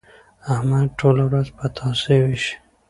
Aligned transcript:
احمد 0.53 0.87
ټوله 0.99 1.23
ورځ 1.29 1.47
پتاسې 1.57 2.15
وېشي. 2.21 2.53